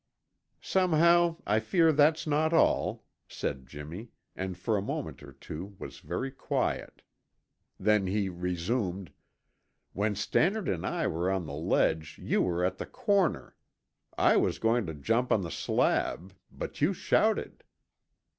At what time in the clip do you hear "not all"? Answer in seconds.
2.25-3.05